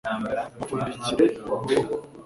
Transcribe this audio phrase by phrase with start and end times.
[0.57, 1.93] bapfundikire amaboko